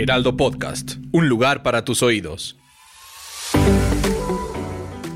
Heraldo 0.00 0.34
Podcast, 0.34 0.92
un 1.12 1.28
lugar 1.28 1.62
para 1.62 1.84
tus 1.84 2.02
oídos. 2.02 2.56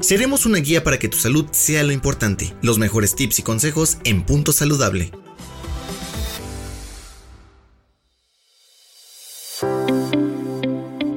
Seremos 0.01 0.45
una 0.45 0.59
guía 0.59 0.84
para 0.84 0.98
que 0.98 1.09
tu 1.09 1.16
salud 1.16 1.47
sea 1.52 1.83
lo 1.84 1.93
importante. 1.93 2.52
Los 2.60 2.79
mejores 2.79 3.15
tips 3.16 3.38
y 3.38 3.43
consejos 3.43 3.97
en 4.05 4.27
Punto 4.27 4.52
Saludable. 4.52 5.10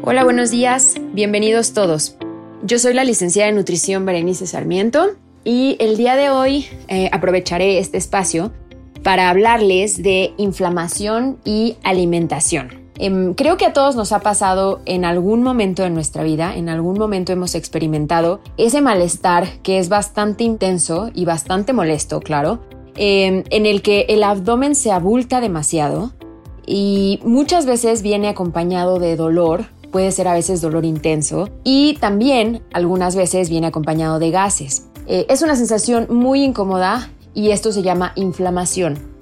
Hola, 0.04 0.24
buenos 0.24 0.50
días. 0.50 0.96
Bienvenidos 1.12 1.74
todos. 1.74 2.16
Yo 2.64 2.80
soy 2.80 2.94
la 2.94 3.04
licenciada 3.04 3.50
en 3.50 3.56
nutrición 3.58 4.06
Berenice 4.06 4.48
Sarmiento 4.48 5.18
y 5.44 5.76
el 5.82 5.98
día 5.98 6.16
de 6.16 6.30
hoy 6.30 6.68
eh, 6.88 7.10
aprovecharé 7.12 7.80
este 7.80 7.98
espacio 7.98 8.54
para 9.04 9.30
hablarles 9.30 10.02
de 10.02 10.32
inflamación 10.38 11.38
y 11.44 11.76
alimentación. 11.84 12.87
Em, 13.00 13.34
creo 13.34 13.58
que 13.58 13.66
a 13.66 13.74
todos 13.74 13.96
nos 13.96 14.12
ha 14.12 14.20
pasado 14.20 14.80
en 14.86 15.06
algún 15.06 15.44
momento 15.44 15.84
de 15.84 15.90
nuestra 15.90 16.24
vida, 16.24 16.56
en 16.56 16.70
algún 16.70 16.98
momento 16.98 17.32
hemos 17.32 17.54
experimentado 17.56 18.40
ese 18.58 18.82
malestar 18.82 19.48
que 19.62 19.78
es 19.78 19.90
bastante 19.90 20.44
intenso 20.44 21.12
y 21.14 21.26
bastante 21.26 21.74
molesto, 21.74 22.20
claro, 22.20 22.60
em, 22.96 23.44
en 23.50 23.66
el 23.66 23.82
que 23.82 24.06
el 24.10 24.24
abdomen 24.24 24.74
se 24.74 24.92
abulta 24.92 25.42
demasiado 25.42 26.12
y 26.66 27.20
muchas 27.24 27.66
veces 27.66 28.02
viene 28.02 28.30
acompañado 28.30 29.00
de 29.00 29.16
dolor, 29.16 29.66
puede 29.92 30.12
ser 30.12 30.28
a 30.28 30.34
veces 30.34 30.62
dolor 30.62 30.84
intenso 30.84 31.50
y 31.64 31.96
también 32.00 32.64
algunas 32.74 33.16
veces 33.16 33.50
viene 33.50 33.68
acompañado 33.68 34.20
de 34.20 34.32
gases. 34.32 34.88
Eh, 35.06 35.26
es 35.30 35.42
una 35.42 35.56
sensación 35.56 36.08
muy 36.10 36.44
incómoda 36.44 37.10
y 37.34 37.52
esto 37.52 37.72
se 37.72 37.84
llama 37.84 38.12
inflamación. 38.16 39.17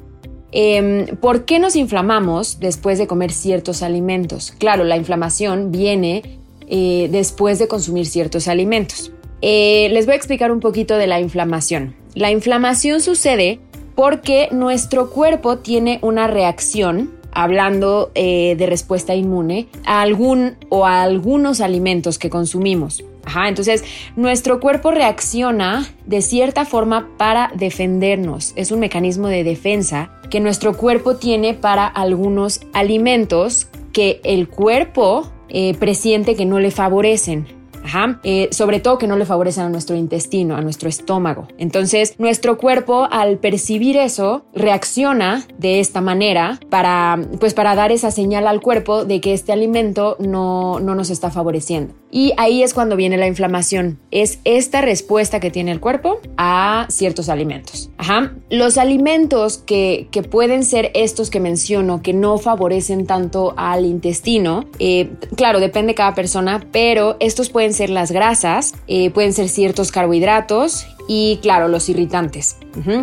Em, 0.51 1.07
¿Por 1.17 1.45
qué 1.45 1.59
nos 1.59 1.75
inflamamos 1.75 2.59
después 2.59 2.97
de 2.97 3.07
comer 3.07 3.31
ciertos 3.31 3.81
alimentos? 3.81 4.53
Claro, 4.57 4.83
la 4.83 4.97
inflamación 4.97 5.71
viene 5.71 6.39
eh, 6.67 7.09
después 7.11 7.59
de 7.59 7.67
consumir 7.67 8.05
ciertos 8.05 8.47
alimentos. 8.47 9.11
Eh, 9.41 9.89
les 9.91 10.05
voy 10.05 10.13
a 10.13 10.15
explicar 10.15 10.51
un 10.51 10.59
poquito 10.59 10.97
de 10.97 11.07
la 11.07 11.19
inflamación. 11.19 11.95
La 12.15 12.31
inflamación 12.31 13.01
sucede 13.01 13.59
porque 13.95 14.49
nuestro 14.51 15.09
cuerpo 15.09 15.57
tiene 15.57 15.99
una 16.01 16.27
reacción, 16.27 17.11
hablando 17.31 18.11
eh, 18.15 18.55
de 18.57 18.65
respuesta 18.65 19.13
inmune, 19.13 19.67
a 19.85 20.01
algún 20.01 20.55
o 20.69 20.85
a 20.85 21.01
algunos 21.01 21.61
alimentos 21.61 22.17
que 22.17 22.29
consumimos. 22.29 23.03
Ajá, 23.25 23.47
entonces 23.47 23.83
nuestro 24.15 24.59
cuerpo 24.59 24.91
reacciona 24.91 25.87
de 26.05 26.21
cierta 26.21 26.65
forma 26.65 27.09
para 27.17 27.51
defendernos. 27.55 28.53
Es 28.55 28.71
un 28.71 28.79
mecanismo 28.79 29.27
de 29.27 29.43
defensa 29.43 30.11
que 30.29 30.39
nuestro 30.39 30.77
cuerpo 30.77 31.15
tiene 31.15 31.53
para 31.53 31.87
algunos 31.87 32.61
alimentos 32.73 33.67
que 33.93 34.19
el 34.23 34.47
cuerpo 34.47 35.31
eh, 35.49 35.73
presiente 35.79 36.35
que 36.35 36.45
no 36.45 36.59
le 36.59 36.71
favorecen. 36.71 37.47
Ajá. 37.85 38.19
Eh, 38.23 38.49
sobre 38.51 38.79
todo 38.79 38.97
que 38.97 39.05
no 39.05 39.15
le 39.15 39.25
favorecen 39.25 39.65
a 39.65 39.69
nuestro 39.69 39.95
intestino, 39.95 40.55
a 40.55 40.61
nuestro 40.61 40.89
estómago. 40.89 41.47
Entonces, 41.59 42.15
nuestro 42.17 42.57
cuerpo, 42.57 43.07
al 43.11 43.37
percibir 43.37 43.95
eso, 43.95 44.45
reacciona 44.55 45.45
de 45.59 45.79
esta 45.79 46.01
manera 46.01 46.59
para, 46.71 47.19
pues, 47.39 47.53
para 47.53 47.75
dar 47.75 47.91
esa 47.91 48.09
señal 48.09 48.47
al 48.47 48.59
cuerpo 48.59 49.05
de 49.05 49.21
que 49.21 49.33
este 49.33 49.53
alimento 49.53 50.17
no, 50.19 50.79
no 50.79 50.95
nos 50.95 51.11
está 51.11 51.29
favoreciendo. 51.29 51.93
Y 52.15 52.31
ahí 52.37 52.63
es 52.63 52.73
cuando 52.73 52.95
viene 52.95 53.17
la 53.17 53.27
inflamación. 53.27 53.99
Es 54.09 54.39
esta 54.45 54.79
respuesta 54.79 55.41
que 55.41 55.51
tiene 55.51 55.73
el 55.73 55.81
cuerpo 55.81 56.21
a 56.37 56.87
ciertos 56.89 57.27
alimentos. 57.27 57.89
Ajá. 57.97 58.31
Los 58.49 58.77
alimentos 58.77 59.57
que, 59.57 60.07
que 60.11 60.23
pueden 60.23 60.63
ser 60.63 60.91
estos 60.93 61.29
que 61.29 61.41
menciono, 61.41 62.01
que 62.01 62.13
no 62.13 62.37
favorecen 62.37 63.05
tanto 63.05 63.53
al 63.57 63.85
intestino, 63.85 64.63
eh, 64.79 65.09
claro, 65.35 65.59
depende 65.59 65.89
de 65.89 65.95
cada 65.95 66.15
persona, 66.15 66.65
pero 66.71 67.17
estos 67.19 67.49
pueden 67.49 67.73
ser 67.73 67.89
las 67.89 68.13
grasas, 68.13 68.75
eh, 68.87 69.09
pueden 69.09 69.33
ser 69.33 69.49
ciertos 69.49 69.91
carbohidratos 69.91 70.87
y 71.07 71.37
claro, 71.41 71.67
los 71.67 71.89
irritantes. 71.89 72.57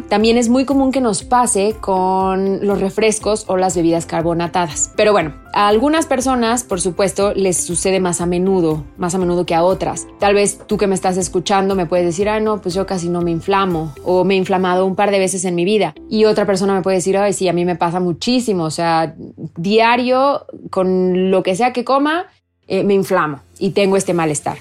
También 0.08 0.36
es 0.36 0.48
muy 0.48 0.64
común 0.64 0.92
que 0.92 1.00
nos 1.00 1.22
pase 1.22 1.76
con 1.80 2.66
los 2.66 2.80
refrescos 2.80 3.44
o 3.48 3.56
las 3.56 3.74
bebidas 3.74 4.04
carbonatadas. 4.04 4.92
Pero 4.96 5.12
bueno, 5.12 5.34
a 5.54 5.68
algunas 5.68 6.06
personas, 6.06 6.64
por 6.64 6.80
supuesto, 6.80 7.32
les 7.34 7.64
sucede 7.64 8.00
más 8.00 8.20
a 8.20 8.26
menudo, 8.26 8.84
más 8.98 9.14
a 9.14 9.18
menudo 9.18 9.46
que 9.46 9.54
a 9.54 9.62
otras. 9.62 10.06
Tal 10.18 10.34
vez 10.34 10.58
tú 10.66 10.76
que 10.76 10.86
me 10.86 10.94
estás 10.94 11.16
escuchando 11.16 11.74
me 11.74 11.86
puedes 11.86 12.04
decir, 12.04 12.28
ay 12.28 12.42
no, 12.42 12.60
pues 12.60 12.74
yo 12.74 12.86
casi 12.86 13.08
no 13.08 13.22
me 13.22 13.30
inflamo 13.30 13.94
o 14.04 14.24
me 14.24 14.34
he 14.34 14.36
inflamado 14.36 14.84
un 14.84 14.96
par 14.96 15.10
de 15.10 15.18
veces 15.18 15.44
en 15.44 15.54
mi 15.54 15.64
vida. 15.64 15.94
Y 16.10 16.24
otra 16.24 16.44
persona 16.44 16.74
me 16.74 16.82
puede 16.82 16.96
decir, 16.96 17.16
ay 17.16 17.32
sí, 17.32 17.48
a 17.48 17.52
mí 17.52 17.64
me 17.64 17.76
pasa 17.76 18.00
muchísimo, 18.00 18.64
o 18.64 18.70
sea, 18.70 19.14
diario, 19.56 20.46
con 20.70 21.30
lo 21.30 21.42
que 21.42 21.56
sea 21.56 21.72
que 21.72 21.84
coma, 21.84 22.26
eh, 22.66 22.84
me 22.84 22.94
inflamo 22.94 23.40
y 23.58 23.70
tengo 23.70 23.96
este 23.96 24.14
malestar. 24.14 24.58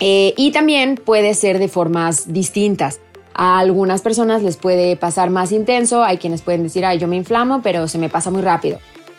Eh, 0.00 0.34
y 0.36 0.52
también 0.52 0.96
puede 0.96 1.34
ser 1.34 1.58
de 1.58 1.68
formas 1.68 2.32
distintas. 2.32 3.00
A 3.34 3.58
algunas 3.58 4.02
personas 4.02 4.42
les 4.42 4.56
puede 4.56 4.96
pasar 4.96 5.30
más 5.30 5.50
intenso, 5.50 6.04
hay 6.04 6.18
quienes 6.18 6.42
pueden 6.42 6.62
decir, 6.62 6.84
ay, 6.84 6.98
yo 6.98 7.08
me 7.08 7.16
inflamo, 7.16 7.62
pero 7.62 7.88
se 7.88 7.98
me 7.98 8.08
pasa 8.08 8.30
muy 8.30 8.42
rápido. 8.42 8.78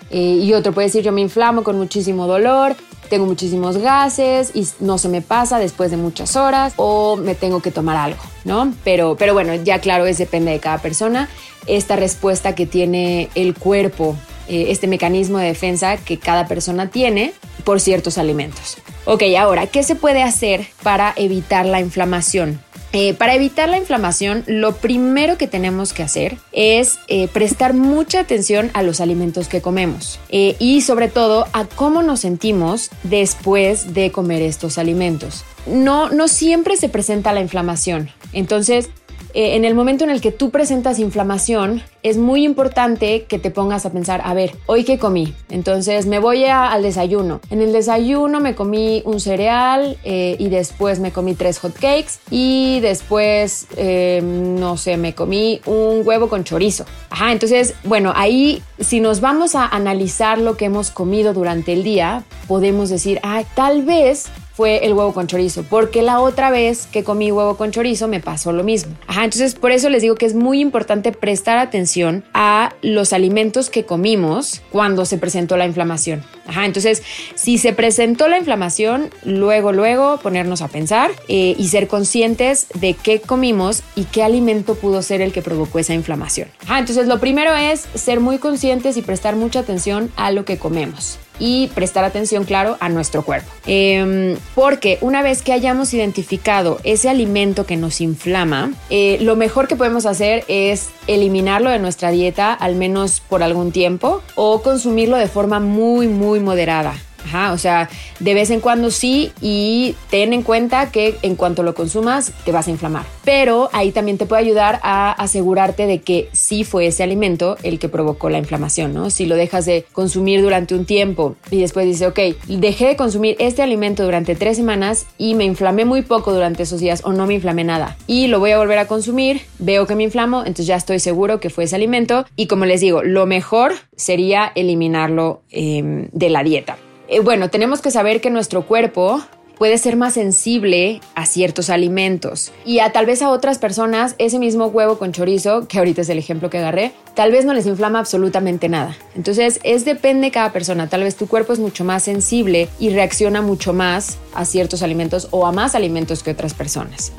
Eh, 0.09 0.39
y 0.41 0.53
otro 0.53 0.71
puede 0.71 0.87
decir, 0.87 1.03
yo 1.03 1.11
me 1.11 1.21
inflamo 1.21 1.63
con 1.63 1.77
muchísimo 1.77 2.27
dolor, 2.27 2.75
tengo 3.09 3.25
muchísimos 3.25 3.77
gases 3.77 4.51
y 4.55 4.67
no 4.79 4.97
se 4.97 5.09
me 5.09 5.21
pasa 5.21 5.59
después 5.59 5.91
de 5.91 5.97
muchas 5.97 6.35
horas 6.35 6.73
o 6.77 7.17
me 7.17 7.35
tengo 7.35 7.61
que 7.61 7.71
tomar 7.71 7.97
algo, 7.97 8.21
¿no? 8.43 8.73
Pero, 8.83 9.15
pero 9.17 9.33
bueno, 9.33 9.53
ya 9.55 9.79
claro, 9.79 10.05
es 10.05 10.17
depende 10.17 10.51
de 10.51 10.59
cada 10.59 10.79
persona. 10.79 11.29
Esta 11.67 11.95
respuesta 11.95 12.55
que 12.55 12.65
tiene 12.65 13.29
el 13.35 13.55
cuerpo, 13.55 14.15
eh, 14.47 14.67
este 14.69 14.87
mecanismo 14.87 15.39
de 15.39 15.47
defensa 15.47 15.97
que 15.97 16.19
cada 16.19 16.47
persona 16.47 16.89
tiene 16.89 17.33
por 17.63 17.79
ciertos 17.79 18.17
alimentos. 18.17 18.77
Ok, 19.05 19.21
ahora, 19.37 19.67
¿qué 19.67 19.83
se 19.83 19.95
puede 19.95 20.23
hacer 20.23 20.65
para 20.81 21.13
evitar 21.15 21.67
la 21.67 21.79
inflamación? 21.79 22.59
Eh, 22.91 23.13
para 23.13 23.35
evitar 23.35 23.69
la 23.69 23.77
inflamación, 23.77 24.43
lo 24.47 24.77
primero 24.77 25.37
que 25.37 25.47
tenemos 25.47 25.93
que 25.93 26.01
hacer 26.01 26.37
es 26.53 26.97
eh, 27.07 27.27
prestar 27.27 27.73
mucha 27.73 28.21
atención 28.21 28.71
a 28.73 28.81
los 28.83 29.01
alimentos 29.01 29.47
que 29.47 29.61
comemos 29.61 30.19
eh, 30.29 30.55
y 30.59 30.81
sobre 30.81 31.09
todo 31.09 31.45
a 31.51 31.65
cómo 31.65 32.03
nos 32.03 32.21
sentimos 32.21 32.89
después 33.03 33.93
de 33.93 34.11
comer 34.11 34.41
estos 34.41 34.77
alimentos. 34.77 35.43
No, 35.67 36.09
no 36.09 36.27
siempre 36.27 36.77
se 36.77 36.89
presenta 36.89 37.33
la 37.33 37.41
inflamación. 37.41 38.09
Entonces, 38.31 38.89
eh, 39.35 39.57
en 39.57 39.65
el 39.65 39.75
momento 39.75 40.05
en 40.05 40.11
el 40.11 40.21
que 40.21 40.31
tú 40.31 40.49
presentas 40.49 40.97
inflamación, 40.97 41.83
es 42.03 42.17
muy 42.17 42.45
importante 42.45 43.23
que 43.23 43.37
te 43.37 43.51
pongas 43.51 43.85
a 43.85 43.91
pensar, 43.91 44.21
a 44.23 44.33
ver, 44.33 44.55
hoy 44.65 44.85
qué 44.85 44.97
comí. 44.97 45.33
Entonces 45.49 46.05
me 46.05 46.19
voy 46.19 46.45
al 46.45 46.81
desayuno. 46.81 47.41
En 47.49 47.61
el 47.61 47.73
desayuno 47.73 48.39
me 48.39 48.55
comí 48.55 49.01
un 49.03 49.19
cereal 49.19 49.97
eh, 50.05 50.37
y 50.39 50.47
después 50.47 51.01
me 51.01 51.11
comí 51.11 51.35
tres 51.35 51.59
hot 51.59 51.73
cakes 51.73 52.13
y 52.31 52.79
después, 52.79 53.67
eh, 53.75 54.21
no 54.23 54.77
sé, 54.77 54.95
me 54.95 55.13
comí 55.13 55.59
un 55.65 56.07
huevo 56.07 56.29
con 56.29 56.45
chorizo. 56.45 56.85
Ajá, 57.09 57.33
entonces, 57.33 57.73
bueno, 57.83 58.13
ahí 58.15 58.63
si 58.79 59.01
nos 59.01 59.19
vamos 59.19 59.55
a 59.55 59.65
analizar 59.65 60.37
lo 60.37 60.55
que 60.55 60.65
hemos 60.65 60.91
comido 60.91 61.33
durante 61.33 61.73
el 61.73 61.83
día, 61.83 62.23
podemos 62.47 62.89
decir, 62.89 63.19
ah, 63.21 63.43
tal 63.53 63.83
vez 63.83 64.29
fue 64.55 64.85
el 64.85 64.93
huevo 64.93 65.13
con 65.13 65.27
chorizo, 65.27 65.63
porque 65.63 66.01
la 66.01 66.19
otra 66.19 66.49
vez 66.49 66.87
que 66.87 67.03
comí 67.03 67.31
huevo 67.31 67.57
con 67.57 67.71
chorizo 67.71 68.07
me 68.07 68.21
pasó 68.21 68.53
lo 68.53 68.63
mismo. 68.63 68.93
Ajá, 69.07 69.25
entonces 69.25 69.53
por 69.55 69.71
eso 69.71 69.89
les 69.89 70.01
digo 70.01 70.15
que 70.15 70.25
es 70.25 70.33
muy 70.33 70.61
importante 70.61 71.11
prestar 71.11 71.57
atención 71.57 72.23
a 72.33 72.73
los 72.81 73.11
alimentos 73.11 73.69
que 73.69 73.85
comimos 73.85 74.61
cuando 74.71 75.05
se 75.05 75.17
presentó 75.17 75.57
la 75.57 75.65
inflamación. 75.65 76.23
Ajá, 76.47 76.65
entonces, 76.65 77.03
si 77.33 77.57
se 77.57 77.73
presentó 77.73 78.27
la 78.27 78.37
inflamación, 78.37 79.09
luego, 79.23 79.71
luego 79.71 80.19
ponernos 80.19 80.61
a 80.61 80.67
pensar 80.67 81.11
eh, 81.27 81.55
y 81.57 81.67
ser 81.67 81.87
conscientes 81.87 82.67
de 82.75 82.93
qué 82.93 83.19
comimos 83.19 83.83
y 83.95 84.03
qué 84.05 84.23
alimento 84.23 84.75
pudo 84.75 85.01
ser 85.01 85.21
el 85.21 85.33
que 85.33 85.41
provocó 85.41 85.79
esa 85.79 85.93
inflamación. 85.93 86.47
Ajá, 86.63 86.79
entonces, 86.79 87.07
lo 87.07 87.19
primero 87.19 87.55
es 87.55 87.87
ser 87.95 88.19
muy 88.19 88.37
conscientes 88.37 88.95
y 88.95 89.01
prestar 89.01 89.35
mucha 89.35 89.59
atención 89.59 90.11
a 90.15 90.31
lo 90.31 90.45
que 90.45 90.57
comemos 90.57 91.19
y 91.39 91.67
prestar 91.67 92.03
atención, 92.03 92.43
claro, 92.43 92.77
a 92.79 92.89
nuestro 92.89 93.23
cuerpo. 93.23 93.49
Em, 93.65 94.37
porque 94.53 94.97
una 95.01 95.21
vez 95.21 95.41
que 95.41 95.53
hayamos 95.53 95.93
identificado 95.93 96.79
ese 96.83 97.09
alimento 97.09 97.65
que 97.65 97.77
nos 97.77 98.01
inflama, 98.01 98.71
eh, 98.89 99.17
lo 99.21 99.35
mejor 99.35 99.67
que 99.67 99.75
podemos 99.75 100.05
hacer 100.05 100.43
es 100.47 100.89
eliminarlo 101.07 101.69
de 101.69 101.79
nuestra 101.79 102.11
dieta 102.11 102.53
al 102.53 102.75
menos 102.75 103.21
por 103.21 103.43
algún 103.43 103.71
tiempo 103.71 104.21
o 104.35 104.61
consumirlo 104.61 105.17
de 105.17 105.27
forma 105.27 105.59
muy, 105.59 106.07
muy 106.07 106.39
moderada. 106.39 106.95
Ajá, 107.25 107.53
o 107.53 107.57
sea, 107.57 107.89
de 108.19 108.33
vez 108.33 108.51
en 108.51 108.59
cuando 108.59 108.91
sí 108.91 109.31
y 109.41 109.95
ten 110.09 110.31
en 110.33 110.43
cuenta 110.43 110.91
que 110.91 111.15
en 111.23 111.35
cuanto 111.35 111.63
lo 111.63 111.73
consumas 111.73 112.31
te 112.45 112.51
vas 112.51 112.67
a 112.67 112.71
inflamar. 112.71 113.05
Pero 113.23 113.69
ahí 113.73 113.91
también 113.91 114.17
te 114.17 114.27
puede 114.27 114.43
ayudar 114.43 114.79
a 114.83 115.11
asegurarte 115.11 115.87
de 115.87 116.01
que 116.01 116.29
sí 116.33 116.63
fue 116.63 116.87
ese 116.87 117.01
alimento 117.01 117.57
el 117.63 117.79
que 117.79 117.89
provocó 117.89 118.29
la 118.29 118.37
inflamación, 118.37 118.93
¿no? 118.93 119.09
Si 119.09 119.25
lo 119.25 119.35
dejas 119.35 119.65
de 119.65 119.85
consumir 119.91 120.41
durante 120.41 120.75
un 120.75 120.85
tiempo 120.85 121.35
y 121.49 121.61
después 121.61 121.87
dices, 121.87 122.07
ok, 122.07 122.19
dejé 122.47 122.87
de 122.87 122.95
consumir 122.95 123.35
este 123.39 123.63
alimento 123.63 124.03
durante 124.03 124.35
tres 124.35 124.57
semanas 124.57 125.07
y 125.17 125.33
me 125.33 125.45
inflamé 125.45 125.85
muy 125.85 126.03
poco 126.03 126.31
durante 126.31 126.63
esos 126.63 126.79
días 126.79 127.01
o 127.03 127.11
no 127.11 127.25
me 127.25 127.33
inflamé 127.33 127.63
nada 127.63 127.97
y 128.07 128.27
lo 128.27 128.39
voy 128.39 128.51
a 128.51 128.57
volver 128.57 128.77
a 128.77 128.87
consumir, 128.87 129.41
veo 129.57 129.87
que 129.87 129.95
me 129.95 130.03
inflamo, 130.03 130.41
entonces 130.41 130.67
ya 130.67 130.75
estoy 130.75 130.99
seguro 130.99 131.39
que 131.39 131.49
fue 131.49 131.63
ese 131.63 131.75
alimento 131.75 132.25
y 132.35 132.47
como 132.47 132.65
les 132.65 132.81
digo, 132.81 133.01
lo 133.03 133.25
mejor 133.25 133.73
sería 133.95 134.51
eliminarlo 134.55 135.41
em, 135.49 136.09
de 136.11 136.29
la 136.29 136.43
dieta. 136.43 136.77
Eh, 137.07 137.19
bueno, 137.19 137.49
tenemos 137.49 137.81
que 137.81 137.91
saber 137.91 138.21
que 138.21 138.29
nuestro 138.29 138.65
cuerpo 138.65 139.21
puede 139.57 139.77
ser 139.77 139.95
más 139.95 140.13
sensible 140.13 141.01
a 141.15 141.25
ciertos 141.25 141.69
alimentos 141.69 142.51
y 142.65 142.79
a 142.79 142.91
tal 142.91 143.05
vez 143.05 143.21
a 143.21 143.29
otras 143.29 143.57
personas 143.57 144.15
ese 144.17 144.39
mismo 144.39 144.67
huevo 144.67 144.97
con 144.97 145.11
chorizo, 145.11 145.67
que 145.67 145.77
ahorita 145.77 146.01
es 146.01 146.09
el 146.09 146.17
ejemplo 146.17 146.49
que 146.49 146.57
agarré, 146.57 146.91
tal 147.13 147.31
vez 147.31 147.45
no 147.45 147.53
les 147.53 147.65
inflama 147.65 147.99
absolutamente 147.99 148.69
nada. 148.69 148.97
Entonces, 149.15 149.59
es 149.63 149.85
depende 149.85 150.27
de 150.27 150.31
cada 150.31 150.51
persona. 150.51 150.87
Tal 150.87 151.03
vez 151.03 151.15
tu 151.15 151.27
cuerpo 151.27 151.53
es 151.53 151.59
mucho 151.59 151.83
más 151.83 152.03
sensible 152.03 152.67
y 152.79 152.89
reacciona 152.89 153.41
mucho 153.41 153.73
más 153.73 154.17
a 154.33 154.45
ciertos 154.45 154.83
alimentos 154.83 155.27
o 155.31 155.45
a 155.45 155.51
más 155.51 155.75
alimentos 155.75 156.23
que 156.23 156.31
otras 156.31 156.53
personas. 156.53 157.13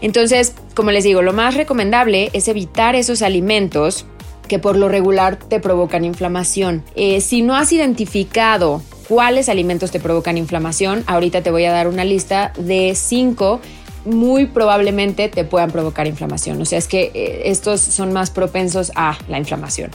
Entonces, 0.00 0.54
como 0.74 0.90
les 0.90 1.04
digo, 1.04 1.22
lo 1.22 1.32
más 1.32 1.54
recomendable 1.54 2.30
es 2.32 2.48
evitar 2.48 2.94
esos 2.94 3.22
alimentos 3.22 4.06
que 4.48 4.58
por 4.58 4.76
lo 4.76 4.88
regular 4.88 5.36
te 5.36 5.60
provocan 5.60 6.04
inflamación. 6.04 6.84
Eh, 6.94 7.20
si 7.20 7.42
no 7.42 7.56
has 7.56 7.72
identificado 7.72 8.82
cuáles 9.08 9.48
alimentos 9.48 9.90
te 9.90 10.00
provocan 10.00 10.38
inflamación, 10.38 11.04
ahorita 11.06 11.42
te 11.42 11.50
voy 11.50 11.64
a 11.64 11.72
dar 11.72 11.88
una 11.88 12.04
lista 12.04 12.52
de 12.58 12.94
cinco 12.94 13.60
muy 14.04 14.44
probablemente 14.44 15.30
te 15.30 15.44
puedan 15.44 15.70
provocar 15.70 16.06
inflamación. 16.06 16.60
O 16.60 16.66
sea, 16.66 16.78
es 16.78 16.88
que 16.88 17.10
eh, 17.14 17.42
estos 17.46 17.80
son 17.80 18.12
más 18.12 18.30
propensos 18.30 18.92
a 18.96 19.16
la 19.28 19.38
inflamación. 19.38 19.90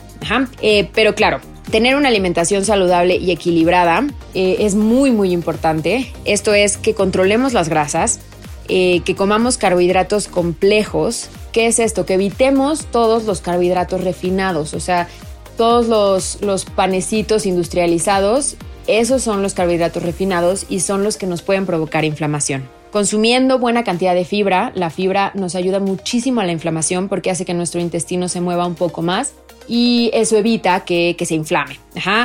Eh, 0.62 0.90
pero 0.96 1.14
claro, 1.14 1.42
tener 1.70 1.96
una 1.96 2.08
alimentación 2.08 2.66
saludable 2.66 3.18
y 3.18 3.30
equilibrada 3.30 4.08
es 4.34 4.74
muy, 4.74 5.12
muy 5.12 5.32
importante. 5.32 6.12
Esto 6.26 6.56
es 6.56 6.78
que 6.78 6.96
controlemos 6.96 7.54
las 7.54 7.70
grasas, 7.70 8.20
que 8.68 9.16
comamos 9.16 9.58
carbohidratos 9.58 10.28
complejos, 10.28 11.30
¿Qué 11.60 11.68
es 11.68 11.80
esto? 11.80 12.06
Que 12.06 12.14
evitemos 12.14 12.86
todos 12.86 13.26
los 13.26 13.42
carbohidratos 13.42 14.02
refinados, 14.02 14.74
o 14.74 14.80
sea, 14.80 15.10
todos 15.58 15.90
los, 15.90 16.42
los 16.42 16.64
panecitos 16.64 17.46
industrializados, 17.46 18.56
esos 18.88 19.24
son 19.24 19.44
los 19.44 19.56
carbohidratos 19.56 20.02
refinados 20.02 20.66
y 20.70 20.80
son 20.80 21.04
los 21.04 21.18
que 21.18 21.28
nos 21.28 21.42
pueden 21.42 21.66
provocar 21.66 22.06
inflamación. 22.06 22.70
Consumiendo 22.94 23.60
buena 23.60 23.84
cantidad 23.84 24.16
de 24.16 24.24
fibra, 24.24 24.72
la 24.74 24.90
fibra 24.90 25.34
nos 25.36 25.56
ayuda 25.56 25.82
muchísimo 25.82 26.40
a 26.40 26.46
la 26.46 26.54
inflamación 26.54 27.10
porque 27.10 27.30
hace 27.30 27.44
que 27.44 27.54
nuestro 27.54 27.82
intestino 27.82 28.30
se 28.30 28.40
mueva 28.40 28.66
un 28.66 28.76
poco 28.76 29.02
más 29.02 29.34
y 29.70 30.10
eso 30.14 30.36
evita 30.36 30.84
que, 30.84 31.16
se 31.20 31.36
inflame. 31.36 31.80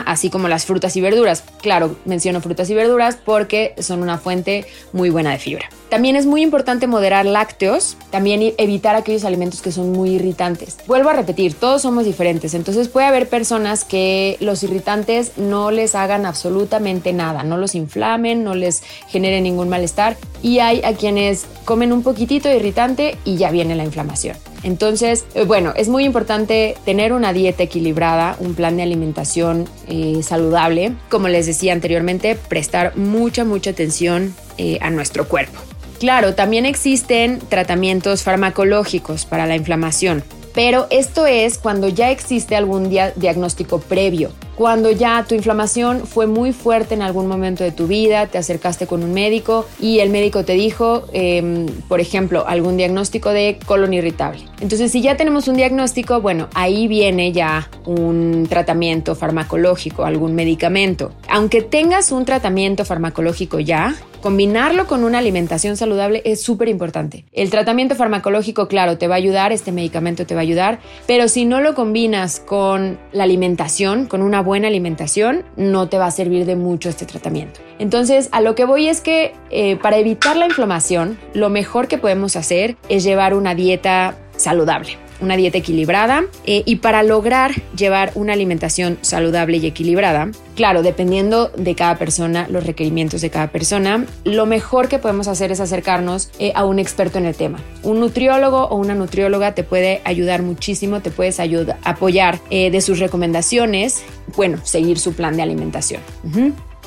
así 0.06 0.30
como 0.30 0.48
las 0.48 0.64
frutas 0.64 0.96
y 0.96 1.00
verduras. 1.00 1.44
Claro, 1.60 1.96
menciono 2.06 2.40
frutas 2.40 2.70
y 2.70 2.74
verduras 2.74 3.18
porque 3.22 3.74
son 3.78 4.02
una 4.02 4.18
fuente 4.18 4.64
muy 4.92 5.10
buena 5.10 5.30
de 5.30 5.38
fibra. 5.38 5.68
También 5.90 6.16
es 6.16 6.26
muy 6.26 6.42
importante 6.42 6.86
moderar 6.86 7.26
lácteos, 7.26 7.96
también 8.10 8.54
evitar 8.56 8.96
aquellos 8.96 9.24
alimentos 9.24 9.60
que 9.60 9.70
son 9.70 9.92
muy 9.92 10.10
irritantes. 10.12 10.78
Vuelvo 10.86 11.10
a 11.10 11.12
repetir, 11.12 11.54
todos 11.54 11.82
somos 11.82 12.04
diferentes, 12.04 12.54
entonces 12.54 12.88
puede 12.88 13.06
haber 13.06 13.28
personas 13.28 13.84
que 13.84 14.36
los 14.40 14.62
irritantes 14.62 15.36
no 15.36 15.70
les 15.70 15.94
hagan 15.94 16.26
absolutamente 16.26 17.12
nada, 17.12 17.42
no 17.42 17.58
los 17.58 17.74
inflamen, 17.74 18.42
no 18.42 18.54
les 18.54 18.82
generen 19.08 19.44
ningún 19.44 19.68
malestar 19.68 20.16
y 20.42 20.60
hay 20.60 20.82
a 20.82 20.94
quienes 20.94 21.46
comen 21.64 21.92
un 21.92 22.02
poquitito 22.02 22.48
de 22.48 22.56
irritante 22.56 23.18
y 23.24 23.36
ya 23.36 23.50
viene 23.50 23.74
la 23.74 23.84
inflamación. 23.84 24.36
Entonces, 24.64 25.26
eh, 25.34 25.44
bueno, 25.44 25.72
es 25.76 25.88
muy 25.88 26.04
importante 26.04 26.74
tener 26.84 27.12
una 27.12 27.32
dieta 27.32 27.62
equilibrada, 27.62 28.36
un 28.40 28.54
plan 28.54 28.76
de 28.76 28.82
alimentación 28.82 29.68
eh, 29.86 30.20
saludable. 30.22 30.94
Como 31.10 31.28
les 31.28 31.46
decía 31.46 31.74
anteriormente, 31.74 32.34
prestar 32.34 32.96
mucha, 32.96 33.44
mucha 33.44 33.70
atención 33.70 34.34
eh, 34.56 34.78
a 34.80 34.90
nuestro 34.90 35.28
cuerpo. 35.28 35.60
Claro, 36.00 36.34
también 36.34 36.66
existen 36.66 37.38
tratamientos 37.48 38.22
farmacológicos 38.22 39.26
para 39.26 39.46
la 39.46 39.54
inflamación, 39.54 40.24
pero 40.54 40.86
esto 40.90 41.26
es 41.26 41.58
cuando 41.58 41.88
ya 41.88 42.10
existe 42.10 42.56
algún 42.56 42.88
diagnóstico 42.88 43.78
previo 43.80 44.32
cuando 44.56 44.90
ya 44.90 45.24
tu 45.28 45.34
inflamación 45.34 46.06
fue 46.06 46.26
muy 46.26 46.52
fuerte 46.52 46.94
en 46.94 47.02
algún 47.02 47.26
momento 47.26 47.64
de 47.64 47.72
tu 47.72 47.86
vida, 47.86 48.26
te 48.26 48.38
acercaste 48.38 48.86
con 48.86 49.02
un 49.02 49.12
médico 49.12 49.66
y 49.80 49.98
el 50.00 50.10
médico 50.10 50.44
te 50.44 50.52
dijo, 50.52 51.04
em, 51.12 51.66
por 51.88 52.00
ejemplo, 52.00 52.46
algún 52.46 52.76
diagnóstico 52.76 53.30
de 53.30 53.58
colon 53.66 53.94
irritable. 53.94 54.42
Entonces, 54.60 54.92
si 54.92 55.02
ya 55.02 55.16
tenemos 55.16 55.48
un 55.48 55.56
diagnóstico, 55.56 56.20
bueno, 56.20 56.48
ahí 56.54 56.88
viene 56.88 57.32
ya 57.32 57.68
un 57.84 58.46
tratamiento 58.48 59.14
farmacológico, 59.14 60.04
algún 60.04 60.34
medicamento. 60.34 61.12
Aunque 61.28 61.62
tengas 61.62 62.12
un 62.12 62.24
tratamiento 62.24 62.84
farmacológico 62.84 63.60
ya, 63.60 63.94
combinarlo 64.24 64.86
con 64.86 65.04
una 65.04 65.18
alimentación 65.18 65.76
saludable 65.76 66.22
es 66.24 66.42
súper 66.42 66.68
importante. 66.68 67.26
El 67.32 67.50
tratamiento 67.50 67.94
farmacológico, 67.94 68.68
claro, 68.68 68.96
te 68.96 69.06
va 69.06 69.16
a 69.16 69.18
ayudar, 69.18 69.52
este 69.52 69.70
medicamento 69.70 70.24
te 70.24 70.34
va 70.34 70.40
a 70.40 70.42
ayudar, 70.42 70.78
pero 71.06 71.28
si 71.28 71.44
no 71.44 71.60
lo 71.60 71.74
combinas 71.74 72.40
con 72.40 72.98
la 73.12 73.24
alimentación, 73.24 74.06
con 74.06 74.22
una 74.22 74.40
buena 74.44 74.68
alimentación, 74.68 75.44
no 75.56 75.88
te 75.88 75.98
va 75.98 76.06
a 76.06 76.10
servir 76.10 76.46
de 76.46 76.56
mucho 76.56 76.88
este 76.88 77.06
tratamiento. 77.06 77.60
Entonces, 77.78 78.28
a 78.32 78.40
lo 78.40 78.54
que 78.54 78.64
voy 78.64 78.88
es 78.88 79.00
que 79.00 79.32
eh, 79.50 79.76
para 79.76 79.96
evitar 79.96 80.36
la 80.36 80.46
inflamación, 80.46 81.18
lo 81.32 81.50
mejor 81.50 81.88
que 81.88 81.98
podemos 81.98 82.36
hacer 82.36 82.76
es 82.88 83.02
llevar 83.02 83.34
una 83.34 83.54
dieta 83.54 84.16
saludable 84.36 85.03
una 85.20 85.36
dieta 85.36 85.58
equilibrada 85.58 86.24
eh, 86.46 86.62
y 86.64 86.76
para 86.76 87.02
lograr 87.02 87.52
llevar 87.76 88.12
una 88.14 88.32
alimentación 88.32 88.98
saludable 89.00 89.58
y 89.58 89.66
equilibrada, 89.66 90.30
claro, 90.54 90.82
dependiendo 90.82 91.48
de 91.56 91.74
cada 91.74 91.96
persona, 91.98 92.46
los 92.48 92.64
requerimientos 92.64 93.20
de 93.20 93.30
cada 93.30 93.48
persona, 93.48 94.06
lo 94.24 94.46
mejor 94.46 94.88
que 94.88 94.98
podemos 94.98 95.28
hacer 95.28 95.52
es 95.52 95.60
acercarnos 95.60 96.30
eh, 96.38 96.52
a 96.54 96.64
un 96.64 96.78
experto 96.78 97.18
en 97.18 97.26
el 97.26 97.34
tema. 97.34 97.58
Un 97.82 98.00
nutriólogo 98.00 98.64
o 98.64 98.76
una 98.76 98.94
nutrióloga 98.94 99.54
te 99.54 99.64
puede 99.64 100.00
ayudar 100.04 100.42
muchísimo, 100.42 101.00
te 101.00 101.10
puedes 101.10 101.40
apoyar 101.82 102.40
eh, 102.50 102.70
de 102.70 102.80
sus 102.80 102.98
recomendaciones, 102.98 104.02
bueno, 104.36 104.58
seguir 104.64 104.98
su 104.98 105.14
plan 105.14 105.36
de 105.36 105.42
alimentación. 105.42 106.00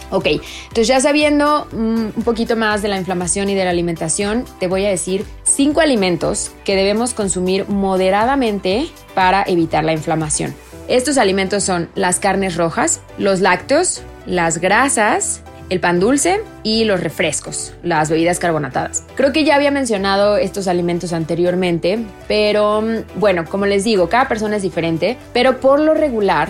Ok, 0.09 0.25
entonces 0.25 0.87
ya 0.87 1.01
sabiendo 1.01 1.67
mm, 1.71 2.05
un 2.15 2.23
poquito 2.23 2.55
más 2.55 2.81
de 2.81 2.87
la 2.87 2.97
inflamación 2.97 3.49
y 3.49 3.55
de 3.55 3.65
la 3.65 3.71
alimentación, 3.71 4.45
te 4.59 4.67
voy 4.67 4.85
a 4.85 4.89
decir 4.89 5.25
cinco 5.43 5.81
alimentos 5.81 6.51
que 6.63 6.75
debemos 6.75 7.13
consumir 7.13 7.67
moderadamente 7.67 8.87
para 9.13 9.43
evitar 9.43 9.83
la 9.83 9.93
inflamación. 9.93 10.55
Estos 10.87 11.17
alimentos 11.17 11.63
son 11.63 11.89
las 11.95 12.19
carnes 12.19 12.55
rojas, 12.55 13.01
los 13.17 13.41
lácteos, 13.41 14.01
las 14.25 14.59
grasas, 14.59 15.41
el 15.69 15.79
pan 15.79 15.99
dulce 15.99 16.41
y 16.63 16.83
los 16.83 16.99
refrescos, 16.99 17.73
las 17.83 18.09
bebidas 18.09 18.39
carbonatadas. 18.39 19.03
Creo 19.15 19.31
que 19.31 19.43
ya 19.43 19.55
había 19.55 19.71
mencionado 19.71 20.37
estos 20.37 20.67
alimentos 20.67 21.13
anteriormente, 21.13 21.99
pero 22.27 22.81
mm, 22.81 23.19
bueno, 23.19 23.45
como 23.45 23.65
les 23.65 23.83
digo, 23.83 24.09
cada 24.09 24.27
persona 24.27 24.57
es 24.57 24.63
diferente, 24.63 25.17
pero 25.33 25.59
por 25.59 25.79
lo 25.79 25.93
regular, 25.93 26.49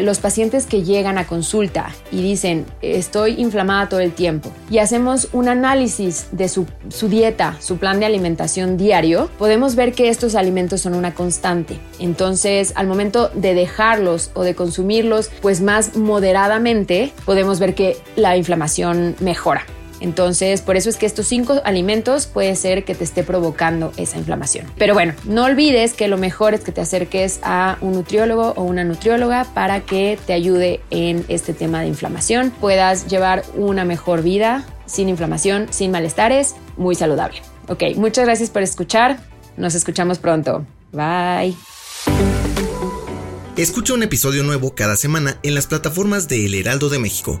los 0.00 0.20
pacientes 0.20 0.66
que 0.66 0.84
llegan 0.84 1.18
a 1.18 1.26
consulta 1.26 1.90
y 2.12 2.22
dicen 2.22 2.64
estoy 2.80 3.40
inflamada 3.40 3.88
todo 3.88 3.98
el 3.98 4.12
tiempo 4.12 4.52
y 4.70 4.78
hacemos 4.78 5.28
un 5.32 5.48
análisis 5.48 6.28
de 6.30 6.48
su, 6.48 6.66
su 6.90 7.08
dieta, 7.08 7.56
su 7.58 7.78
plan 7.78 7.98
de 7.98 8.06
alimentación 8.06 8.76
diario, 8.76 9.30
podemos 9.36 9.74
ver 9.74 9.92
que 9.92 10.10
estos 10.10 10.36
alimentos 10.36 10.82
son 10.82 10.94
una 10.94 11.12
constante. 11.14 11.80
Entonces, 11.98 12.72
al 12.76 12.86
momento 12.86 13.30
de 13.34 13.54
dejarlos 13.54 14.30
o 14.34 14.44
de 14.44 14.54
consumirlos, 14.54 15.30
pues 15.42 15.60
más 15.60 15.96
moderadamente, 15.96 17.12
podemos 17.24 17.58
ver 17.58 17.74
que 17.74 17.96
la 18.14 18.36
inflamación 18.36 18.53
mejora. 19.20 19.66
Entonces, 20.00 20.60
por 20.60 20.76
eso 20.76 20.90
es 20.90 20.96
que 20.96 21.06
estos 21.06 21.26
cinco 21.26 21.62
alimentos 21.64 22.26
puede 22.26 22.54
ser 22.56 22.84
que 22.84 22.94
te 22.94 23.04
esté 23.04 23.22
provocando 23.22 23.92
esa 23.96 24.18
inflamación. 24.18 24.66
Pero 24.76 24.92
bueno, 24.92 25.14
no 25.24 25.44
olvides 25.44 25.94
que 25.94 26.08
lo 26.08 26.18
mejor 26.18 26.52
es 26.54 26.60
que 26.60 26.72
te 26.72 26.80
acerques 26.80 27.40
a 27.42 27.78
un 27.80 27.92
nutriólogo 27.92 28.52
o 28.56 28.64
una 28.64 28.84
nutrióloga 28.84 29.44
para 29.54 29.80
que 29.80 30.18
te 30.26 30.32
ayude 30.32 30.80
en 30.90 31.24
este 31.28 31.54
tema 31.54 31.80
de 31.80 31.88
inflamación, 31.88 32.50
puedas 32.50 33.06
llevar 33.06 33.44
una 33.54 33.84
mejor 33.84 34.22
vida 34.22 34.66
sin 34.86 35.08
inflamación, 35.08 35.68
sin 35.70 35.90
malestares, 35.90 36.54
muy 36.76 36.94
saludable. 36.94 37.40
Ok, 37.68 37.82
muchas 37.96 38.26
gracias 38.26 38.50
por 38.50 38.62
escuchar. 38.62 39.18
Nos 39.56 39.74
escuchamos 39.74 40.18
pronto. 40.18 40.66
Bye. 40.92 41.56
Escucha 43.56 43.94
un 43.94 44.02
episodio 44.02 44.42
nuevo 44.42 44.74
cada 44.74 44.96
semana 44.96 45.38
en 45.42 45.54
las 45.54 45.66
plataformas 45.66 46.28
de 46.28 46.44
El 46.44 46.54
Heraldo 46.54 46.88
de 46.88 46.98
México. 46.98 47.40